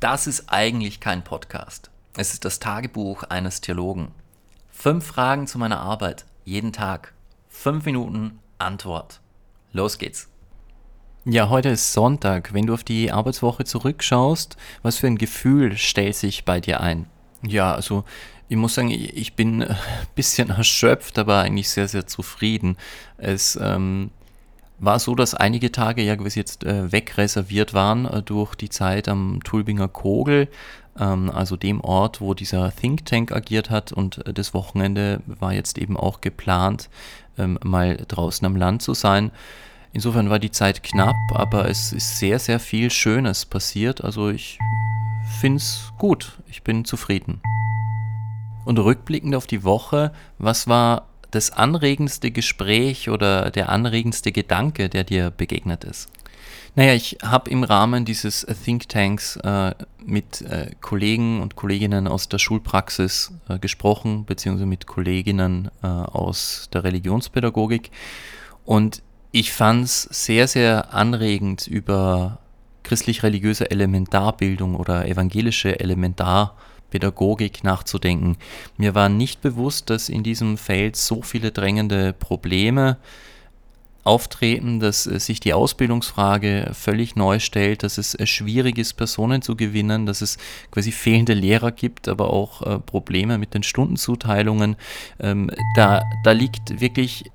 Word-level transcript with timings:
Das 0.00 0.26
ist 0.26 0.44
eigentlich 0.48 1.00
kein 1.00 1.22
Podcast. 1.24 1.90
Es 2.16 2.32
ist 2.32 2.46
das 2.46 2.58
Tagebuch 2.58 3.24
eines 3.24 3.60
Theologen. 3.60 4.12
Fünf 4.70 5.04
Fragen 5.04 5.46
zu 5.46 5.58
meiner 5.58 5.78
Arbeit, 5.78 6.24
jeden 6.46 6.72
Tag. 6.72 7.12
Fünf 7.50 7.84
Minuten 7.84 8.38
Antwort. 8.56 9.20
Los 9.74 9.98
geht's. 9.98 10.30
Ja, 11.26 11.50
heute 11.50 11.68
ist 11.68 11.92
Sonntag. 11.92 12.54
Wenn 12.54 12.64
du 12.64 12.72
auf 12.72 12.82
die 12.82 13.12
Arbeitswoche 13.12 13.66
zurückschaust, 13.66 14.56
was 14.80 14.96
für 14.96 15.06
ein 15.06 15.18
Gefühl 15.18 15.76
stellt 15.76 16.16
sich 16.16 16.46
bei 16.46 16.60
dir 16.60 16.80
ein? 16.80 17.04
Ja, 17.42 17.74
also 17.74 18.04
ich 18.48 18.56
muss 18.56 18.76
sagen, 18.76 18.90
ich 18.90 19.34
bin 19.34 19.62
ein 19.64 19.76
bisschen 20.14 20.48
erschöpft, 20.48 21.18
aber 21.18 21.40
eigentlich 21.40 21.68
sehr, 21.68 21.88
sehr 21.88 22.06
zufrieden. 22.06 22.78
Es 23.18 23.58
ähm, 23.60 24.12
war 24.80 24.98
so, 24.98 25.14
dass 25.14 25.34
einige 25.34 25.70
Tage 25.70 26.02
ja 26.02 26.16
quasi 26.16 26.40
jetzt 26.40 26.64
äh, 26.64 26.90
wegreserviert 26.90 27.74
waren 27.74 28.06
äh, 28.06 28.22
durch 28.22 28.54
die 28.54 28.70
Zeit 28.70 29.08
am 29.08 29.40
Tulbinger 29.44 29.88
Kogel, 29.88 30.48
ähm, 30.98 31.30
also 31.30 31.56
dem 31.56 31.80
Ort, 31.82 32.20
wo 32.20 32.32
dieser 32.34 32.74
Think 32.74 33.04
Tank 33.04 33.30
agiert 33.30 33.70
hat. 33.70 33.92
Und 33.92 34.26
äh, 34.26 34.32
das 34.32 34.54
Wochenende 34.54 35.20
war 35.26 35.52
jetzt 35.52 35.78
eben 35.78 35.96
auch 35.96 36.22
geplant, 36.22 36.88
ähm, 37.36 37.58
mal 37.62 37.98
draußen 38.08 38.44
am 38.46 38.56
Land 38.56 38.82
zu 38.82 38.94
sein. 38.94 39.30
Insofern 39.92 40.30
war 40.30 40.38
die 40.38 40.50
Zeit 40.50 40.82
knapp, 40.82 41.16
aber 41.34 41.68
es 41.68 41.92
ist 41.92 42.18
sehr, 42.18 42.38
sehr 42.38 42.58
viel 42.58 42.90
Schönes 42.90 43.44
passiert. 43.44 44.02
Also 44.02 44.30
ich 44.30 44.58
finde 45.40 45.58
es 45.58 45.92
gut. 45.98 46.38
Ich 46.48 46.62
bin 46.62 46.84
zufrieden. 46.84 47.40
Und 48.64 48.78
rückblickend 48.78 49.34
auf 49.34 49.46
die 49.46 49.64
Woche, 49.64 50.12
was 50.38 50.68
war 50.68 51.09
das 51.30 51.50
anregendste 51.50 52.30
Gespräch 52.30 53.08
oder 53.08 53.50
der 53.50 53.68
anregendste 53.68 54.32
Gedanke, 54.32 54.88
der 54.88 55.04
dir 55.04 55.30
begegnet 55.30 55.84
ist? 55.84 56.08
Naja, 56.76 56.94
ich 56.94 57.18
habe 57.22 57.50
im 57.50 57.64
Rahmen 57.64 58.04
dieses 58.04 58.46
Thinktanks 58.64 59.36
äh, 59.36 59.74
mit 60.04 60.42
äh, 60.42 60.70
Kollegen 60.80 61.42
und 61.42 61.56
Kolleginnen 61.56 62.06
aus 62.06 62.28
der 62.28 62.38
Schulpraxis 62.38 63.32
äh, 63.48 63.58
gesprochen, 63.58 64.24
beziehungsweise 64.24 64.66
mit 64.66 64.86
Kolleginnen 64.86 65.70
äh, 65.82 65.86
aus 65.86 66.68
der 66.72 66.84
Religionspädagogik. 66.84 67.90
Und 68.64 69.02
ich 69.32 69.52
fand 69.52 69.84
es 69.84 70.02
sehr, 70.02 70.46
sehr 70.46 70.94
anregend, 70.94 71.66
über 71.66 72.38
christlich-religiöse 72.84 73.70
Elementarbildung 73.70 74.76
oder 74.76 75.06
evangelische 75.06 75.80
Elementarbildung 75.80 76.70
Pädagogik 76.90 77.64
nachzudenken. 77.64 78.36
Mir 78.76 78.94
war 78.94 79.08
nicht 79.08 79.40
bewusst, 79.40 79.90
dass 79.90 80.08
in 80.08 80.22
diesem 80.22 80.58
Feld 80.58 80.96
so 80.96 81.22
viele 81.22 81.52
drängende 81.52 82.12
Probleme 82.12 82.98
auftreten, 84.04 84.80
dass 84.80 85.04
sich 85.04 85.40
die 85.40 85.52
Ausbildungsfrage 85.52 86.70
völlig 86.72 87.16
neu 87.16 87.38
stellt, 87.38 87.82
dass 87.82 87.98
es 87.98 88.16
schwierig 88.28 88.78
ist, 88.78 88.94
Personen 88.94 89.42
zu 89.42 89.56
gewinnen, 89.56 90.06
dass 90.06 90.22
es 90.22 90.38
quasi 90.70 90.90
fehlende 90.90 91.34
Lehrer 91.34 91.70
gibt, 91.70 92.08
aber 92.08 92.32
auch 92.32 92.62
äh, 92.62 92.78
Probleme 92.78 93.36
mit 93.38 93.54
den 93.54 93.62
Stundenzuteilungen. 93.62 94.76
Ähm, 95.20 95.50
da, 95.76 96.02
da 96.24 96.32
liegt 96.32 96.80
wirklich 96.80 97.30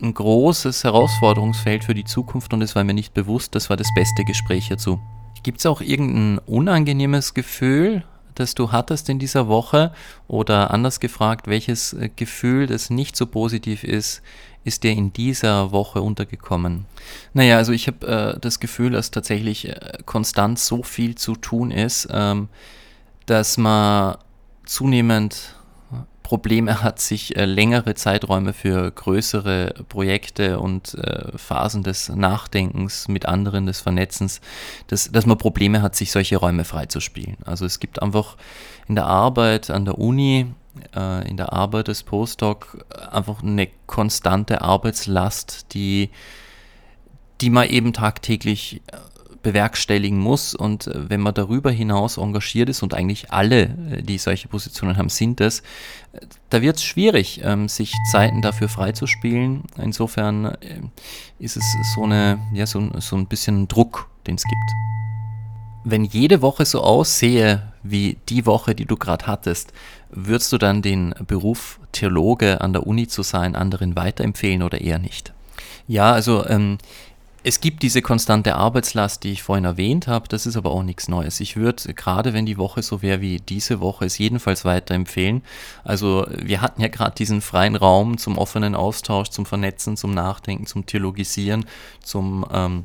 ein 0.00 0.14
großes 0.14 0.84
Herausforderungsfeld 0.84 1.84
für 1.84 1.94
die 1.94 2.04
Zukunft 2.04 2.52
und 2.52 2.62
es 2.62 2.74
war 2.74 2.84
mir 2.84 2.94
nicht 2.94 3.14
bewusst, 3.14 3.54
das 3.54 3.70
war 3.70 3.76
das 3.76 3.88
beste 3.94 4.24
Gespräch 4.24 4.68
hierzu. 4.68 5.00
Gibt 5.42 5.58
es 5.58 5.66
auch 5.66 5.80
irgendein 5.80 6.38
unangenehmes 6.46 7.34
Gefühl 7.34 8.04
das 8.34 8.54
du 8.54 8.72
hattest 8.72 9.08
in 9.08 9.18
dieser 9.18 9.48
Woche? 9.48 9.92
Oder 10.28 10.70
anders 10.72 11.00
gefragt, 11.00 11.46
welches 11.46 11.92
äh, 11.92 12.10
Gefühl, 12.14 12.66
das 12.66 12.90
nicht 12.90 13.16
so 13.16 13.26
positiv 13.26 13.84
ist, 13.84 14.22
ist 14.64 14.82
dir 14.82 14.92
in 14.92 15.12
dieser 15.12 15.72
Woche 15.72 16.00
untergekommen? 16.00 16.86
Naja, 17.34 17.58
also 17.58 17.72
ich 17.72 17.86
habe 17.86 18.06
äh, 18.06 18.40
das 18.40 18.60
Gefühl, 18.60 18.90
dass 18.90 19.10
tatsächlich 19.10 19.68
äh, 19.68 19.98
konstant 20.06 20.58
so 20.58 20.82
viel 20.82 21.14
zu 21.14 21.36
tun 21.36 21.70
ist, 21.70 22.08
ähm, 22.10 22.48
dass 23.26 23.56
man 23.56 24.16
zunehmend 24.64 25.54
Probleme 26.24 26.82
hat, 26.82 27.00
sich 27.00 27.36
äh, 27.36 27.44
längere 27.44 27.94
Zeiträume 27.94 28.54
für 28.54 28.90
größere 28.90 29.74
Projekte 29.88 30.58
und 30.58 30.94
äh, 30.94 31.36
Phasen 31.36 31.84
des 31.84 32.08
Nachdenkens 32.08 33.06
mit 33.08 33.26
anderen, 33.26 33.66
des 33.66 33.82
Vernetzens, 33.82 34.40
dass, 34.88 35.12
dass 35.12 35.26
man 35.26 35.38
Probleme 35.38 35.82
hat, 35.82 35.94
sich 35.94 36.10
solche 36.10 36.38
Räume 36.38 36.64
freizuspielen. 36.64 37.36
Also 37.44 37.66
es 37.66 37.78
gibt 37.78 38.02
einfach 38.02 38.36
in 38.88 38.96
der 38.96 39.04
Arbeit 39.04 39.68
an 39.68 39.84
der 39.84 39.98
Uni, 39.98 40.46
äh, 40.96 41.28
in 41.28 41.36
der 41.36 41.52
Arbeit 41.52 41.88
des 41.88 42.02
Postdoc 42.02 42.84
einfach 43.12 43.42
eine 43.42 43.68
konstante 43.86 44.62
Arbeitslast, 44.62 45.74
die, 45.74 46.08
die 47.42 47.50
man 47.50 47.68
eben 47.68 47.92
tagtäglich 47.92 48.80
äh, 48.86 48.96
bewerkstelligen 49.44 50.18
muss. 50.18 50.56
Und 50.56 50.88
äh, 50.88 51.08
wenn 51.08 51.20
man 51.20 51.34
darüber 51.34 51.70
hinaus 51.70 52.16
engagiert 52.16 52.68
ist, 52.68 52.82
und 52.82 52.94
eigentlich 52.94 53.30
alle, 53.30 53.62
äh, 53.62 54.02
die 54.02 54.18
solche 54.18 54.48
Positionen 54.48 54.96
haben, 54.96 55.08
sind 55.08 55.40
es, 55.40 55.60
äh, 56.12 56.20
da 56.50 56.60
wird 56.60 56.78
es 56.78 56.82
schwierig, 56.82 57.42
ähm, 57.44 57.68
sich 57.68 57.94
Zeiten 58.10 58.42
dafür 58.42 58.68
freizuspielen. 58.68 59.62
Insofern 59.80 60.56
ist 61.38 61.56
es 61.56 61.64
so, 61.94 62.04
eine, 62.04 62.38
ja, 62.52 62.66
so, 62.66 62.90
so 62.98 63.16
ein 63.16 63.26
bisschen 63.26 63.68
Druck, 63.68 64.08
den 64.26 64.34
es 64.34 64.42
gibt. 64.42 64.72
Wenn 65.84 66.04
jede 66.04 66.40
Woche 66.40 66.64
so 66.64 66.80
aussehe 66.80 67.62
wie 67.82 68.16
die 68.30 68.46
Woche, 68.46 68.74
die 68.74 68.86
du 68.86 68.96
gerade 68.96 69.26
hattest, 69.26 69.72
würdest 70.10 70.52
du 70.52 70.58
dann 70.58 70.80
den 70.80 71.14
Beruf 71.26 71.78
Theologe 71.92 72.62
an 72.62 72.72
der 72.72 72.86
Uni 72.86 73.06
zu 73.06 73.22
sein 73.22 73.54
anderen 73.54 73.94
weiterempfehlen 73.94 74.62
oder 74.62 74.80
eher 74.80 74.98
nicht? 74.98 75.34
Ja, 75.86 76.12
also 76.12 76.46
ähm, 76.46 76.78
es 77.46 77.60
gibt 77.60 77.82
diese 77.82 78.00
konstante 78.00 78.54
Arbeitslast, 78.56 79.22
die 79.22 79.32
ich 79.32 79.42
vorhin 79.42 79.66
erwähnt 79.66 80.06
habe, 80.06 80.26
das 80.28 80.46
ist 80.46 80.56
aber 80.56 80.70
auch 80.70 80.82
nichts 80.82 81.08
Neues. 81.08 81.40
Ich 81.40 81.56
würde, 81.56 81.92
gerade 81.92 82.32
wenn 82.32 82.46
die 82.46 82.56
Woche 82.56 82.82
so 82.82 83.02
wäre 83.02 83.20
wie 83.20 83.36
diese 83.36 83.80
Woche, 83.80 84.06
es 84.06 84.16
jedenfalls 84.16 84.64
weiterempfehlen. 84.64 85.42
Also 85.84 86.26
wir 86.30 86.62
hatten 86.62 86.80
ja 86.80 86.88
gerade 86.88 87.14
diesen 87.14 87.42
freien 87.42 87.76
Raum 87.76 88.16
zum 88.16 88.38
offenen 88.38 88.74
Austausch, 88.74 89.28
zum 89.28 89.44
Vernetzen, 89.44 89.98
zum 89.98 90.14
Nachdenken, 90.14 90.64
zum 90.64 90.86
Theologisieren, 90.86 91.66
zum 92.02 92.46
ähm, 92.50 92.84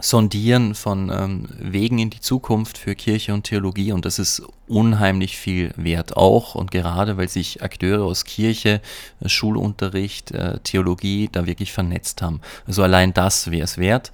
Sondieren 0.00 0.74
von 0.74 1.10
ähm, 1.10 1.48
Wegen 1.58 1.98
in 1.98 2.10
die 2.10 2.20
Zukunft 2.20 2.78
für 2.78 2.94
Kirche 2.94 3.34
und 3.34 3.44
Theologie 3.44 3.92
und 3.92 4.04
das 4.04 4.18
ist 4.18 4.42
unheimlich 4.66 5.36
viel 5.36 5.72
wert 5.76 6.16
auch 6.16 6.54
und 6.54 6.70
gerade 6.70 7.16
weil 7.16 7.28
sich 7.28 7.62
Akteure 7.62 8.04
aus 8.04 8.24
Kirche, 8.24 8.80
äh, 9.20 9.28
Schulunterricht, 9.28 10.30
äh, 10.30 10.58
Theologie 10.60 11.28
da 11.30 11.46
wirklich 11.46 11.72
vernetzt 11.72 12.22
haben. 12.22 12.40
Also 12.66 12.82
allein 12.82 13.12
das 13.12 13.50
wäre 13.50 13.64
es 13.64 13.78
wert. 13.78 14.12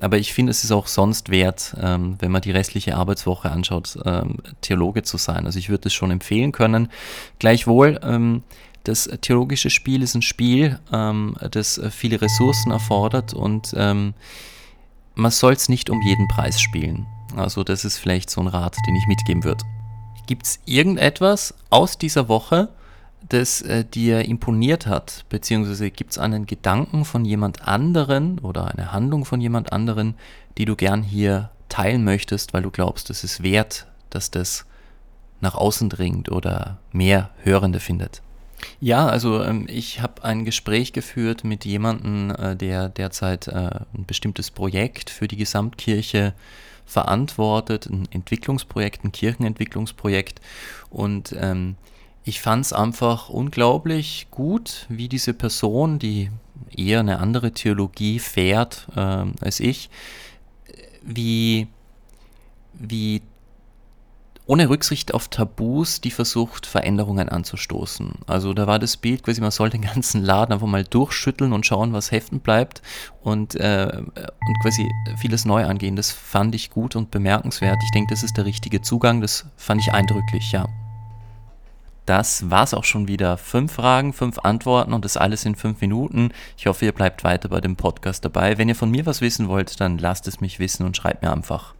Aber 0.00 0.18
ich 0.18 0.32
finde, 0.32 0.50
es 0.50 0.64
ist 0.64 0.72
auch 0.72 0.86
sonst 0.86 1.28
wert, 1.28 1.74
ähm, 1.80 2.16
wenn 2.20 2.30
man 2.30 2.42
die 2.42 2.52
restliche 2.52 2.96
Arbeitswoche 2.96 3.50
anschaut, 3.50 3.98
ähm, 4.04 4.36
Theologe 4.60 5.02
zu 5.02 5.16
sein. 5.16 5.46
Also 5.46 5.58
ich 5.58 5.68
würde 5.68 5.88
es 5.88 5.94
schon 5.94 6.10
empfehlen 6.10 6.52
können. 6.52 6.88
Gleichwohl, 7.38 8.00
ähm, 8.02 8.42
das 8.84 9.10
theologische 9.20 9.70
Spiel 9.70 10.02
ist 10.02 10.14
ein 10.14 10.22
Spiel, 10.22 10.78
ähm, 10.92 11.36
das 11.50 11.78
äh, 11.78 11.90
viele 11.90 12.20
Ressourcen 12.22 12.70
erfordert 12.70 13.34
und 13.34 13.74
ähm, 13.76 14.14
man 15.18 15.32
soll 15.32 15.52
es 15.52 15.68
nicht 15.68 15.90
um 15.90 16.00
jeden 16.00 16.28
Preis 16.28 16.60
spielen. 16.60 17.06
Also 17.36 17.64
das 17.64 17.84
ist 17.84 17.98
vielleicht 17.98 18.30
so 18.30 18.40
ein 18.40 18.46
Rat, 18.46 18.76
den 18.86 18.94
ich 18.94 19.06
mitgeben 19.08 19.42
würde. 19.42 19.64
Gibt 20.26 20.46
es 20.46 20.60
irgendetwas 20.64 21.54
aus 21.70 21.98
dieser 21.98 22.28
Woche, 22.28 22.68
das 23.28 23.60
äh, 23.62 23.84
dir 23.84 24.24
imponiert 24.24 24.86
hat, 24.86 25.24
beziehungsweise 25.28 25.90
gibt 25.90 26.12
es 26.12 26.18
einen 26.18 26.46
Gedanken 26.46 27.04
von 27.04 27.24
jemand 27.24 27.66
anderen 27.66 28.38
oder 28.38 28.68
eine 28.68 28.92
Handlung 28.92 29.24
von 29.24 29.40
jemand 29.40 29.72
anderen, 29.72 30.14
die 30.56 30.64
du 30.64 30.76
gern 30.76 31.02
hier 31.02 31.50
teilen 31.68 32.04
möchtest, 32.04 32.54
weil 32.54 32.62
du 32.62 32.70
glaubst, 32.70 33.10
es 33.10 33.24
ist 33.24 33.42
wert, 33.42 33.88
dass 34.10 34.30
das 34.30 34.66
nach 35.40 35.56
außen 35.56 35.90
dringt 35.90 36.30
oder 36.30 36.78
mehr 36.92 37.30
Hörende 37.42 37.80
findet? 37.80 38.22
Ja, 38.80 39.06
also 39.06 39.42
ähm, 39.42 39.66
ich 39.68 40.00
habe 40.00 40.24
ein 40.24 40.44
Gespräch 40.44 40.92
geführt 40.92 41.44
mit 41.44 41.64
jemandem, 41.64 42.30
äh, 42.30 42.56
der 42.56 42.88
derzeit 42.88 43.48
äh, 43.48 43.52
ein 43.94 44.04
bestimmtes 44.06 44.50
Projekt 44.50 45.10
für 45.10 45.28
die 45.28 45.36
Gesamtkirche 45.36 46.34
verantwortet, 46.86 47.86
ein 47.86 48.08
Entwicklungsprojekt, 48.10 49.04
ein 49.04 49.12
Kirchenentwicklungsprojekt. 49.12 50.40
Und 50.90 51.34
ähm, 51.38 51.76
ich 52.24 52.40
fand 52.40 52.64
es 52.64 52.72
einfach 52.72 53.28
unglaublich 53.28 54.28
gut, 54.30 54.86
wie 54.88 55.08
diese 55.08 55.34
Person, 55.34 55.98
die 55.98 56.30
eher 56.74 57.00
eine 57.00 57.18
andere 57.18 57.52
Theologie 57.52 58.18
fährt 58.18 58.88
äh, 58.96 59.24
als 59.40 59.60
ich, 59.60 59.90
wie, 61.02 61.68
wie 62.74 63.22
ohne 64.48 64.70
Rücksicht 64.70 65.12
auf 65.12 65.28
Tabus 65.28 66.00
die 66.00 66.10
versucht, 66.10 66.64
Veränderungen 66.64 67.28
anzustoßen. 67.28 68.12
Also 68.26 68.54
da 68.54 68.66
war 68.66 68.78
das 68.78 68.96
Bild 68.96 69.22
quasi, 69.22 69.42
man 69.42 69.50
soll 69.50 69.68
den 69.68 69.82
ganzen 69.82 70.22
Laden 70.22 70.54
einfach 70.54 70.66
mal 70.66 70.84
durchschütteln 70.84 71.52
und 71.52 71.66
schauen, 71.66 71.92
was 71.92 72.10
heften 72.10 72.40
bleibt 72.40 72.80
und, 73.22 73.56
äh, 73.56 73.90
und 73.94 74.58
quasi 74.62 74.88
vieles 75.18 75.44
neu 75.44 75.66
angehen. 75.66 75.96
Das 75.96 76.10
fand 76.10 76.54
ich 76.54 76.70
gut 76.70 76.96
und 76.96 77.10
bemerkenswert. 77.10 77.76
Ich 77.84 77.90
denke, 77.90 78.14
das 78.14 78.22
ist 78.22 78.38
der 78.38 78.46
richtige 78.46 78.80
Zugang. 78.80 79.20
Das 79.20 79.44
fand 79.58 79.82
ich 79.82 79.92
eindrücklich, 79.92 80.50
ja. 80.50 80.66
Das 82.06 82.48
war's 82.48 82.72
auch 82.72 82.84
schon 82.84 83.06
wieder. 83.06 83.36
Fünf 83.36 83.72
Fragen, 83.72 84.14
fünf 84.14 84.38
Antworten 84.38 84.94
und 84.94 85.04
das 85.04 85.18
alles 85.18 85.44
in 85.44 85.56
fünf 85.56 85.82
Minuten. 85.82 86.30
Ich 86.56 86.66
hoffe, 86.66 86.86
ihr 86.86 86.92
bleibt 86.92 87.22
weiter 87.22 87.50
bei 87.50 87.60
dem 87.60 87.76
Podcast 87.76 88.24
dabei. 88.24 88.56
Wenn 88.56 88.70
ihr 88.70 88.76
von 88.76 88.90
mir 88.90 89.04
was 89.04 89.20
wissen 89.20 89.48
wollt, 89.48 89.78
dann 89.78 89.98
lasst 89.98 90.26
es 90.26 90.40
mich 90.40 90.58
wissen 90.58 90.86
und 90.86 90.96
schreibt 90.96 91.22
mir 91.22 91.30
einfach 91.30 91.74